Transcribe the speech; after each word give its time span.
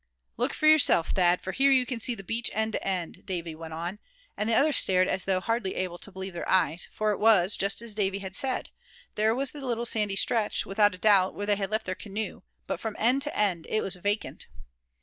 "Look 0.35 0.55
for 0.55 0.65
yourself, 0.65 1.09
Thad; 1.09 1.41
for 1.41 1.51
here 1.51 1.69
you 1.69 1.85
can 1.85 1.99
see 1.99 2.15
the 2.15 2.23
beach 2.23 2.49
end 2.53 2.73
to 2.73 2.83
end," 2.83 3.23
Davy 3.23 3.53
went 3.53 3.75
on; 3.75 3.99
and 4.35 4.49
the 4.49 4.55
others 4.55 4.77
stared 4.77 5.07
as 5.07 5.25
though 5.25 5.39
hardly 5.39 5.75
able 5.75 5.99
to 5.99 6.11
believe 6.11 6.33
their 6.33 6.49
eyes; 6.49 6.87
for 6.91 7.11
it 7.11 7.19
was 7.19 7.55
just 7.55 7.83
as 7.83 7.93
Davy 7.93 8.19
said; 8.33 8.71
there 9.15 9.35
was 9.35 9.51
the 9.51 9.61
little 9.63 9.85
sandy 9.85 10.15
stretch, 10.15 10.65
without 10.65 10.95
a 10.95 10.97
doubt, 10.97 11.35
where 11.35 11.45
they 11.45 11.55
had 11.55 11.69
left 11.69 11.85
their 11.85 11.93
canoe; 11.93 12.41
but 12.65 12.79
from 12.79 12.95
end 12.97 13.21
to 13.21 13.37
end 13.37 13.67
it 13.69 13.81
was 13.81 13.95
vacant! 13.97 14.47